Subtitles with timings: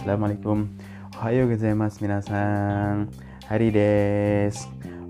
[0.00, 0.64] Assalamualaikum.
[1.20, 3.12] Ohayo gozaimasu minasan.
[3.52, 4.56] Hari des.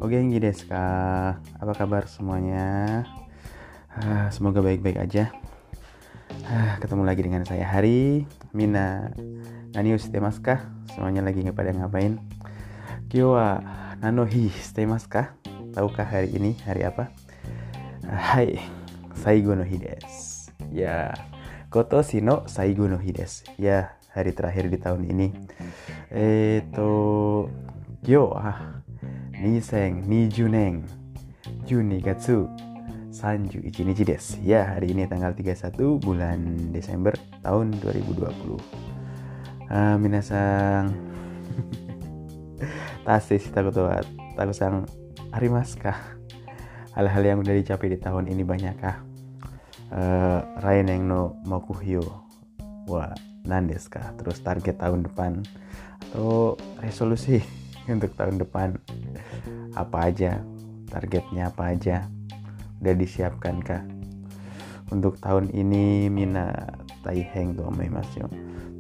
[0.02, 1.38] Ogenki desu ka?
[1.62, 3.06] Apa kabar semuanya?
[3.86, 5.30] Ah, semoga baik-baik aja.
[6.42, 8.26] Ah, ketemu lagi dengan saya Hari.
[8.50, 9.14] Mina.
[9.78, 10.66] Nani shitemasu ka?
[10.90, 12.18] Semuanya lagi pada ngapain?
[13.06, 13.62] Kyo wa
[14.02, 15.38] nano hi shitemasu ka?
[15.70, 17.14] Tahukah hari ini hari apa?
[18.10, 18.58] Ah, hai.
[19.22, 19.78] Saigo no hi.
[20.74, 21.14] Ya.
[21.70, 23.46] Kotoshi no saigo no hi desu.
[23.54, 25.28] Ya, hari terakhir di tahun ini.
[26.10, 26.90] Itu to
[28.06, 28.82] yo ah
[29.38, 30.84] ni seng ni juneng
[31.66, 32.50] juni Katsu.
[33.10, 34.38] sanju ichinichi des.
[34.38, 38.56] Ya hari ini tanggal 31 bulan Desember tahun 2020
[39.66, 40.94] ah minasang.
[43.06, 44.06] Tasih takut tuat
[44.38, 44.86] takut sang
[45.34, 45.98] hari maskah
[46.94, 48.96] hal-hal yang udah dicapai di tahun ini banyak eh, kah
[49.94, 52.02] uh, Ryan yang no mau kuhyo
[52.90, 54.12] wah wa nandes ka?
[54.20, 55.44] Terus target tahun depan?
[56.10, 57.40] Atau resolusi
[57.92, 58.76] untuk tahun depan?
[59.76, 60.40] Apa aja?
[60.90, 62.10] Targetnya apa aja?
[62.80, 63.84] Udah disiapkan kah?
[64.90, 66.50] Untuk tahun ini Mina
[67.06, 68.10] Taiheng tuh Mas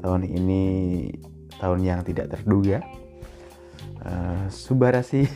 [0.00, 0.62] tahun ini
[1.60, 2.80] tahun yang tidak terduga.
[4.00, 5.28] Uh, Subarasi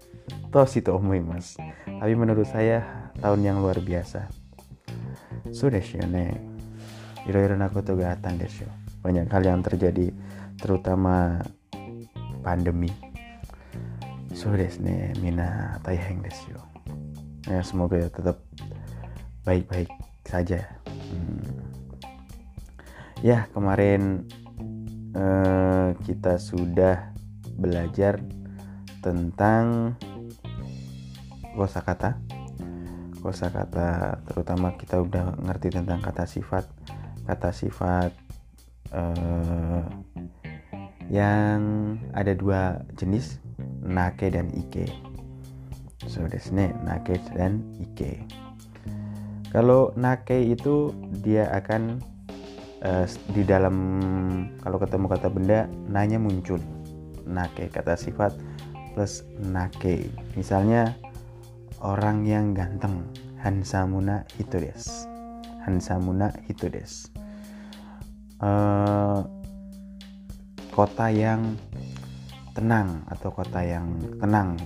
[0.54, 1.58] tos itu Mas.
[1.84, 4.30] Tapi menurut saya tahun yang luar biasa.
[5.52, 5.82] Sudah
[7.22, 8.66] sih nih iro-iro nakoto ga desu
[9.02, 10.10] banyak hal yang terjadi
[10.58, 11.38] terutama
[12.42, 12.90] pandemi.
[14.34, 16.62] So desu ne mina taiheng desu yo
[17.46, 18.42] ya semoga ya tetap
[19.46, 19.90] baik-baik
[20.26, 20.66] saja.
[21.12, 21.44] Hmm.
[23.22, 24.26] ya kemarin
[25.14, 27.14] eh, kita sudah
[27.54, 28.18] belajar
[29.04, 29.94] tentang
[31.54, 32.18] kosakata.
[33.22, 36.66] Kosakata terutama kita udah ngerti tentang kata sifat
[37.26, 38.10] kata sifat
[38.90, 39.82] eh,
[41.12, 41.60] yang
[42.16, 43.36] ada dua jenis
[43.84, 44.88] nake dan ike.
[46.08, 48.24] So desne nake dan ike.
[49.52, 52.00] Kalau nake itu dia akan
[52.80, 53.04] uh,
[53.36, 53.76] di dalam
[54.64, 56.56] kalau ketemu kata benda nanya muncul.
[57.28, 58.32] Nake kata sifat
[58.96, 60.08] plus nake.
[60.32, 60.96] Misalnya
[61.84, 63.04] orang yang ganteng.
[63.42, 65.12] Hansamuna itu des
[65.66, 66.66] hansamuna itu
[68.42, 69.22] uh,
[70.74, 71.56] kota yang
[72.52, 74.60] tenang atau kota yang tenang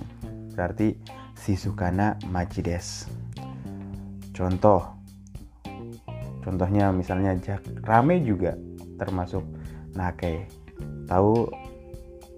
[0.51, 0.97] berarti
[1.37, 3.07] Shizukana Majides.
[4.33, 4.97] Contoh
[6.43, 8.57] contohnya misalnya jak rame juga
[8.97, 9.45] termasuk.
[9.97, 10.45] Nake
[11.09, 11.49] tahu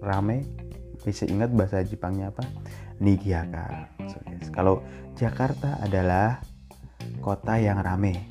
[0.00, 0.46] rame?
[1.00, 2.44] Bisa ingat bahasa Jepangnya apa?
[3.00, 4.52] Nigiaka so, yes.
[4.52, 4.84] kalau
[5.16, 6.40] Jakarta adalah
[7.24, 8.28] kota yang rame.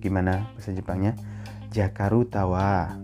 [0.00, 1.16] Gimana bahasa Jepangnya
[1.74, 2.94] Jakarutawa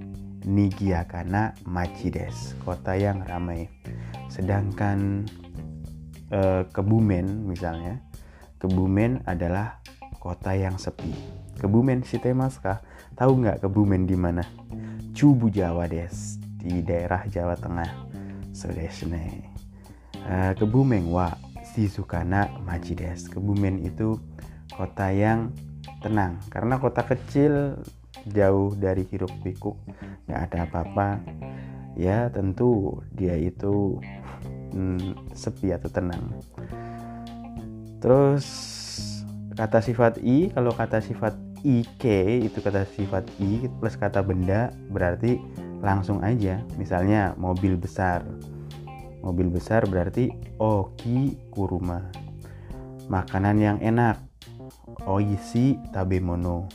[0.46, 3.66] Nigiakana Machides, kota yang ramai.
[4.30, 5.26] Sedangkan
[6.30, 7.98] eh, Kebumen misalnya,
[8.62, 9.82] Kebumen adalah
[10.22, 11.10] kota yang sepi.
[11.58, 12.86] Kebumen si Temaska,
[13.18, 14.46] tahu nggak Kebumen di mana?
[15.18, 17.90] Cubu Jawa des, di daerah Jawa Tengah.
[18.54, 19.50] So desne.
[20.20, 21.32] Uh, Kebumen wa
[21.74, 23.26] Shizukana Machides.
[23.26, 24.14] Kebumen itu
[24.72, 25.50] kota yang
[26.00, 27.76] tenang karena kota kecil
[28.28, 29.76] jauh dari hiruk pikuk
[30.26, 31.08] nggak ada apa-apa.
[31.98, 33.98] Ya tentu dia itu
[34.72, 36.30] hmm, sepi atau tenang.
[38.00, 38.46] Terus
[39.58, 42.00] kata sifat i kalau kata sifat ik
[42.40, 45.36] itu kata sifat i plus kata benda berarti
[45.84, 46.62] langsung aja.
[46.80, 48.24] Misalnya mobil besar.
[49.20, 52.08] Mobil besar berarti oki kuruma
[53.10, 54.16] makanan yang enak.
[55.04, 56.68] Oishi tabemono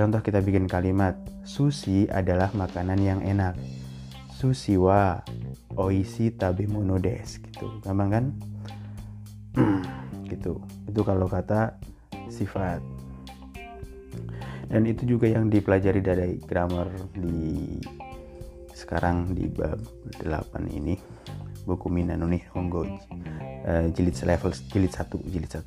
[0.00, 1.12] Contoh kita bikin kalimat,
[1.44, 3.52] sushi adalah makanan yang enak.
[4.32, 5.20] Sushi wa
[5.76, 7.68] oishi tabemono desu gitu.
[7.84, 8.24] Gampang kan?
[10.32, 10.56] gitu.
[10.88, 11.76] Itu kalau kata
[12.32, 12.80] sifat.
[14.72, 17.76] Dan itu juga yang dipelajari dari grammar di
[18.72, 19.84] sekarang di bab
[20.24, 20.96] 8 ini
[21.68, 25.60] buku Minano Nihongo uh, jilid level jilid 1 jilid 1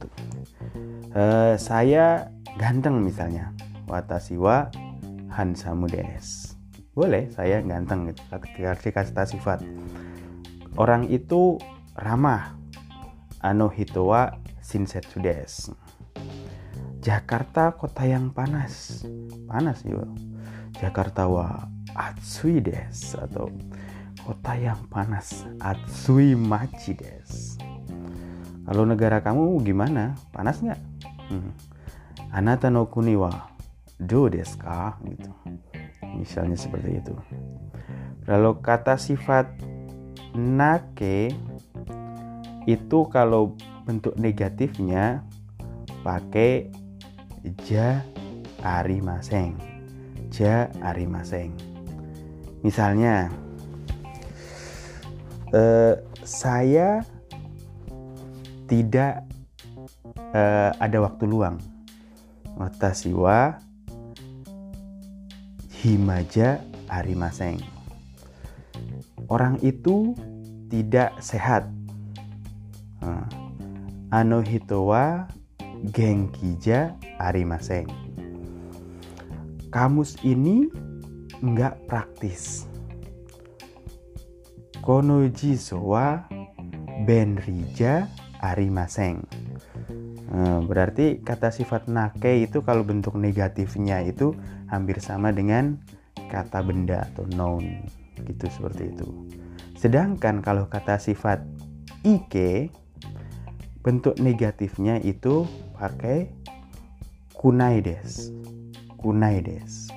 [1.13, 3.53] uh, saya ganteng misalnya
[3.93, 4.73] watashi wa
[5.29, 5.85] hansamu.
[6.93, 8.21] Boleh, saya ganteng gitu.
[8.29, 9.61] Kasih kata sifat.
[10.77, 11.61] Orang itu
[11.93, 12.57] ramah.
[13.41, 14.33] Ano hito wa
[14.65, 15.21] shinsetsu.
[17.03, 19.05] Jakarta kota yang panas.
[19.45, 20.09] Panas juga.
[20.81, 23.49] Jakarta wa atsui desu atau
[24.25, 25.45] kota yang panas.
[25.61, 27.59] Atsui machi desu.
[28.63, 30.15] Kalau negara kamu gimana?
[30.31, 30.81] Panas nggak?
[31.27, 31.51] Hmm.
[32.31, 33.52] Anata no kuni wa
[33.99, 35.31] do desu ka gitu
[36.13, 37.15] Misalnya seperti itu.
[38.23, 39.49] Kalau kata sifat
[40.37, 41.33] nake
[42.69, 45.25] itu kalau bentuk negatifnya
[46.05, 46.71] pakai
[47.67, 47.99] ja
[48.63, 49.57] arimaseng.
[50.31, 51.51] Ja arimaseng.
[52.63, 53.27] Misalnya
[55.51, 57.03] eh, saya
[58.71, 59.27] tidak
[60.31, 61.59] eh, ada waktu luang.
[62.55, 63.57] Watashi wa
[65.83, 67.59] himaja arimaseng.
[69.27, 70.15] Orang itu
[70.71, 71.67] tidak sehat.
[73.03, 73.27] Nah,
[74.15, 75.27] ano hito wa
[75.91, 77.91] genkija arimaseng.
[79.75, 80.71] Kamus ini
[81.43, 82.63] enggak praktis.
[84.79, 86.23] Kono jiso wa
[87.03, 88.07] benrija
[88.39, 89.19] arimaseng.
[90.63, 94.31] Berarti kata sifat nake itu kalau bentuk negatifnya itu
[94.71, 95.79] hampir sama dengan
[96.31, 97.85] kata benda atau noun
[98.25, 99.07] gitu seperti itu.
[99.77, 101.43] Sedangkan kalau kata sifat
[102.07, 102.71] ike
[103.83, 105.43] bentuk negatifnya itu
[105.75, 106.31] pakai
[107.35, 108.31] kunaides.
[108.95, 109.91] Kunaides.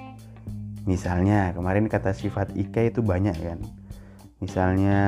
[0.86, 3.62] Misalnya kemarin kata sifat ike itu banyak kan.
[4.42, 4.98] Misalnya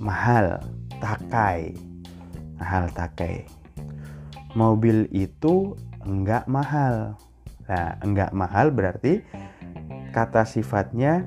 [0.00, 0.60] mahal,
[1.00, 1.76] takai.
[2.56, 3.44] Mahal takai.
[4.56, 7.20] Mobil itu enggak mahal.
[7.68, 9.20] Nah, enggak mahal berarti
[10.10, 11.26] kata sifatnya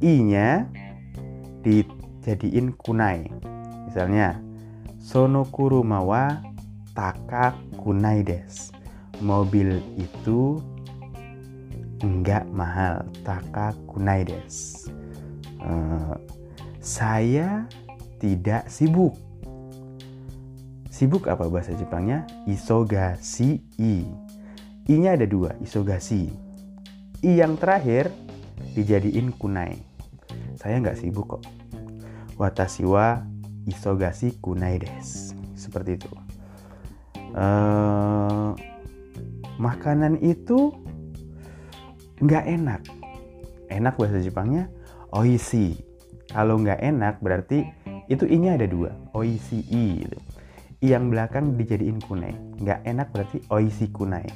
[0.00, 0.68] i-nya
[1.62, 3.30] dijadiin kunai.
[3.88, 4.38] Misalnya,
[4.98, 6.42] sono kurumawa
[6.94, 8.72] taka kunai des.
[9.22, 10.58] Mobil itu
[12.02, 14.84] enggak mahal, taka kunai des.
[15.62, 16.18] Uh,
[16.82, 17.64] saya
[18.20, 19.16] tidak sibuk.
[20.92, 22.28] Sibuk apa bahasa Jepangnya?
[22.46, 24.04] Isogasi i.
[24.84, 26.28] I-nya ada dua, isogasi.
[27.24, 28.12] I yang terakhir
[28.76, 29.80] dijadiin kunai.
[30.60, 31.42] Saya nggak sibuk kok.
[32.36, 33.24] Watashi wa
[33.64, 35.32] isogasi kunai des.
[35.56, 36.12] Seperti itu.
[37.32, 38.52] Uh,
[39.56, 40.76] makanan itu
[42.20, 42.84] nggak enak.
[43.72, 44.68] Enak bahasa Jepangnya
[45.16, 45.80] oishi.
[46.28, 47.64] Kalau nggak enak berarti
[48.12, 50.04] itu i-nya ada dua, oishi i.
[50.04, 50.18] Gitu.
[50.84, 52.36] I yang belakang dijadiin kunai.
[52.60, 54.28] Nggak enak berarti oishi kunai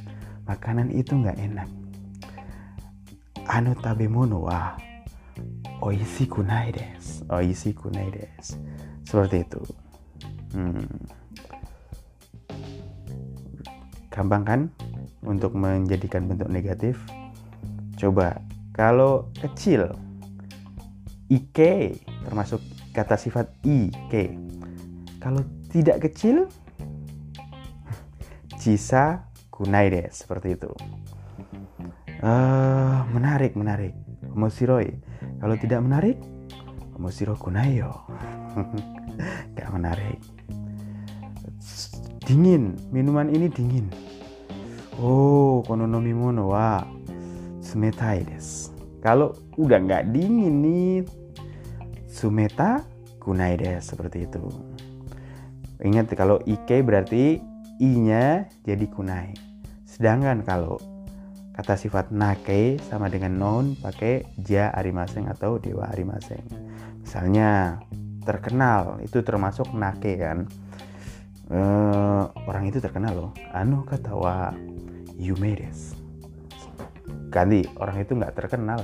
[0.48, 1.68] makanan itu nggak enak.
[3.44, 4.80] Anu tabemono wa
[5.84, 7.20] oishi kunai des.
[7.28, 8.56] Oishi kunai des.
[9.04, 9.60] Seperti itu.
[10.56, 10.88] Hmm.
[14.08, 14.60] Gampang kan
[15.22, 16.96] untuk menjadikan bentuk negatif?
[18.00, 18.40] Coba
[18.72, 19.92] kalau kecil
[21.28, 22.64] ike termasuk
[22.96, 24.32] kata sifat ike.
[25.20, 26.48] Kalau tidak kecil
[28.60, 29.27] cisa
[29.58, 30.70] kunai deh seperti itu.
[32.22, 33.90] Uh, menarik menarik.
[34.31, 34.94] Omosiroi
[35.43, 36.14] kalau tidak menarik
[36.94, 37.90] omosiro kunai yo.
[39.58, 40.22] Gak menarik.
[42.22, 43.90] Dingin minuman ini dingin.
[44.99, 46.87] Oh kononomi mono wa
[47.58, 48.70] sumetai des.
[48.99, 50.94] Kalau udah nggak dingin nih
[52.10, 52.82] sumeta
[53.22, 54.43] kunai des seperti itu.
[55.82, 57.38] Ingat kalau ike berarti
[57.78, 59.47] i-nya jadi kunai
[59.98, 60.78] Sedangkan kalau
[61.58, 66.46] kata sifat nake sama dengan noun pakai ja arimaseng atau dewa arimaseng.
[67.02, 67.82] Misalnya
[68.22, 70.46] terkenal itu termasuk nake kan.
[71.50, 73.32] Uh, orang itu terkenal loh.
[73.50, 74.55] Anu kata wa
[75.19, 75.98] yumedes.
[77.34, 78.78] Ganti orang itu nggak terkenal.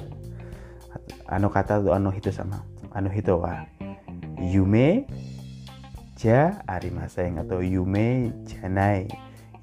[1.31, 2.59] Anu kata tuh anu itu sama.
[2.91, 3.63] Anu itu wa
[4.43, 5.07] yume
[6.19, 9.07] ja arimaseng atau yume janai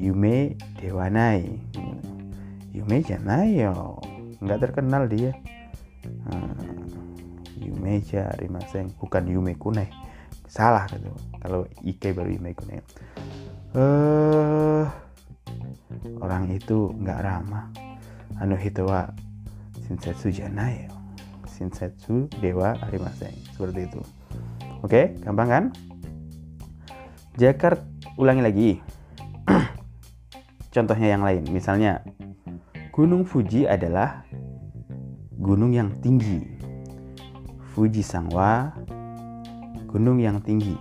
[0.02, 1.46] Yume Dewanai.
[2.74, 4.02] Yume Janai yo
[4.42, 5.30] nggak terkenal dia.
[6.26, 6.90] Hmm,
[7.62, 8.90] Yume Jarimaseng.
[8.98, 9.86] Bukan Yume Kune.
[10.50, 11.14] Salah gitu.
[11.38, 12.82] Kalau Ike baru Yume Kune.
[13.78, 14.90] Uh,
[16.18, 17.70] orang itu nggak ramah.
[18.42, 19.14] Anu hitowa
[19.86, 20.98] Shinsetsu Janai yo
[21.46, 23.38] Shinsetsu Dewa Arimaseng.
[23.54, 24.02] Seperti itu.
[24.82, 25.66] Oke gampang kan?
[27.38, 27.86] Jakarta
[28.18, 28.72] ulangi lagi
[30.72, 31.44] contohnya yang lain.
[31.52, 32.02] Misalnya,
[32.92, 34.28] Gunung Fuji adalah
[35.40, 36.44] gunung yang tinggi.
[37.72, 38.76] Fuji Sangwa,
[39.88, 40.76] gunung yang tinggi.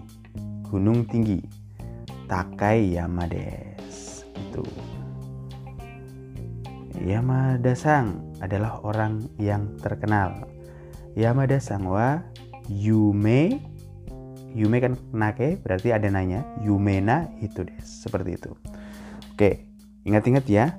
[0.66, 1.38] Gunung tinggi.
[2.26, 4.26] Takai Yamades.
[4.34, 4.66] Gitu.
[6.98, 10.50] Yamada Sang adalah orang yang terkenal.
[11.14, 12.26] Yamada Sangwa
[12.66, 13.62] Yume
[14.50, 18.50] Yume kan nake berarti ada nanya Yumena itu des seperti itu.
[19.30, 19.69] Oke,
[20.04, 20.74] Ingat-ingat ya,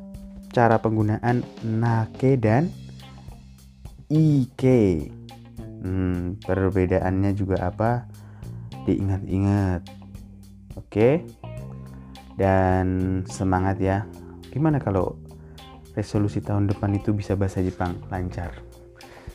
[0.51, 2.73] cara penggunaan nake dan
[4.11, 4.63] IK.
[5.81, 8.05] Hmm, perbedaannya juga apa?
[8.85, 9.81] Diingat-ingat.
[10.77, 11.25] Oke.
[12.35, 14.03] Dan semangat ya.
[14.51, 15.15] Gimana kalau
[15.95, 18.51] resolusi tahun depan itu bisa bahasa Jepang lancar?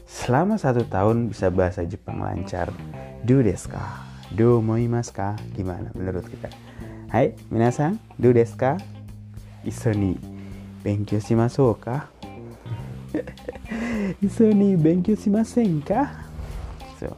[0.06, 2.70] Selama satu tahun bisa bahasa Jepang lancar.
[3.24, 4.06] Do desu ka?
[4.34, 5.38] Do moimasu ka?
[5.56, 6.50] Gimana menurut kita?
[7.10, 8.78] Hai, minasan, do desu ka?
[9.66, 10.14] Iso ni
[10.86, 12.06] benkyou shimashou ka?
[14.22, 16.22] Iso ni benkyou shimasen ka?
[17.02, 17.10] So,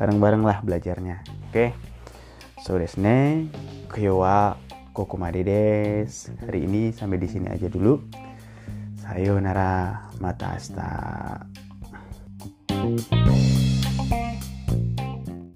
[0.00, 1.20] bareng-bareng lah belajarnya.
[1.52, 1.52] Oke.
[1.52, 1.68] Okay?
[2.64, 3.52] So desu ne.
[3.92, 4.56] Kyo wa.
[4.94, 7.98] Hari ini sampai di sini aja dulu.
[9.02, 10.90] Sayonara, mata asta.